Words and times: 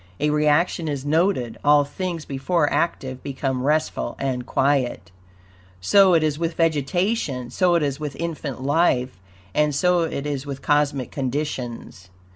A 0.19 0.31
reaction 0.31 0.87
is 0.87 1.05
noted; 1.05 1.59
all 1.63 1.83
things 1.85 2.25
before 2.25 2.67
active 2.73 3.21
become 3.21 3.61
restful 3.61 4.15
and 4.17 4.47
quiet. 4.47 5.11
So 5.79 6.15
it 6.15 6.23
is 6.23 6.39
with 6.39 6.55
vegetation, 6.55 7.51
so 7.51 7.75
it 7.75 7.83
is 7.83 7.99
with 7.99 8.15
infant 8.15 8.63
life, 8.63 9.19
and 9.53 9.75
so 9.75 10.01
it 10.01 10.25
is 10.25 10.43
with 10.43 10.63
cosmic 10.63 11.11
conditions. 11.11 12.09